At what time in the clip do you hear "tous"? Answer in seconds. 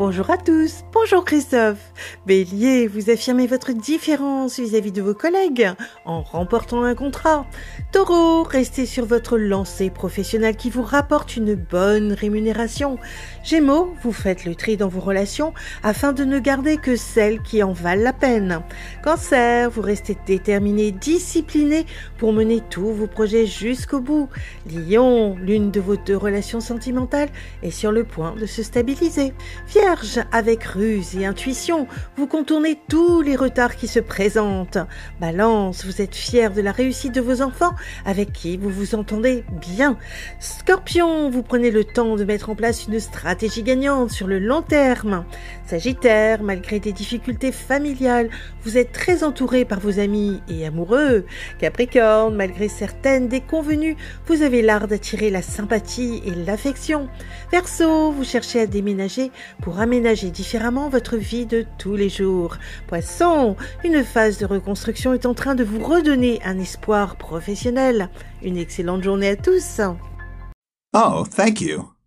0.38-0.76, 22.70-22.90, 32.88-33.22, 61.78-61.94, 69.36-69.80